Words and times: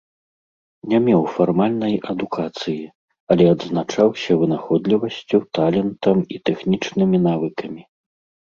Не 0.93 0.99
меў 1.07 1.21
фармальнай 1.35 1.93
адукацыі, 2.13 2.83
але 3.35 3.43
адзначаўся 3.55 4.31
вынаходлівасцю, 4.41 5.37
талентам 5.61 6.17
і 6.37 6.45
тэхнічнымі 6.51 7.17
навыкамі. 7.31 7.83